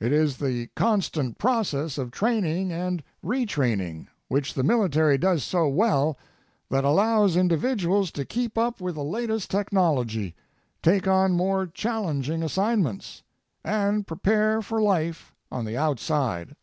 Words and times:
It 0.00 0.12
is 0.14 0.38
the 0.38 0.68
constant 0.68 1.36
process 1.36 1.98
of 1.98 2.10
training 2.10 2.72
and 2.72 3.02
retraining, 3.22 4.06
which 4.28 4.54
the 4.54 4.62
military 4.62 5.18
does 5.18 5.44
so 5.44 5.68
well, 5.68 6.16
that 6.70 6.84
allows 6.84 7.36
individuals 7.36 8.10
to 8.12 8.24
keep 8.24 8.56
up 8.56 8.80
with 8.80 8.94
the 8.94 9.04
latest 9.04 9.50
technology, 9.50 10.34
take 10.82 11.06
on 11.06 11.32
more 11.32 11.66
challenging 11.66 12.42
assignments, 12.42 13.22
and 13.62 14.06
prepare 14.06 14.62
for 14.62 14.80
life 14.80 15.34
on 15.52 15.66
the 15.66 15.76
outside. 15.76 16.56